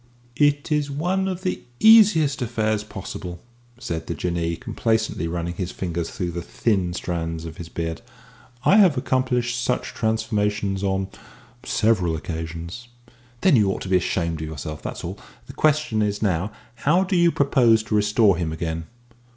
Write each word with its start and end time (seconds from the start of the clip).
"It 0.37 0.71
is 0.71 0.89
one 0.89 1.27
of 1.27 1.43
the 1.43 1.61
easiest 1.79 2.41
affairs 2.41 2.83
possible," 2.83 3.39
said 3.77 4.07
the 4.07 4.15
Jinnee, 4.15 4.55
complacently 4.55 5.27
running 5.27 5.53
his 5.53 5.69
fingers 5.71 6.09
through 6.09 6.31
the 6.31 6.41
thin 6.41 6.93
strands 6.95 7.45
of 7.45 7.57
his 7.57 7.69
beard. 7.69 8.01
"I 8.65 8.77
have 8.77 8.97
accomplished 8.97 9.61
such 9.63 9.89
transformations 9.93 10.81
on 10.83 11.09
several 11.63 12.15
occasions." 12.15 12.87
"Then 13.41 13.55
you 13.55 13.71
ought 13.71 13.81
to 13.81 13.89
be 13.89 13.97
ashamed 13.97 14.41
of 14.41 14.47
yourself, 14.47 14.81
that's 14.81 15.03
all. 15.03 15.19
The 15.45 15.53
question 15.53 16.01
is 16.01 16.19
now 16.19 16.51
how 16.77 17.03
do 17.03 17.15
you 17.15 17.31
propose 17.31 17.83
to 17.83 17.93
restore 17.95 18.37
him 18.37 18.51
again?" 18.51 18.87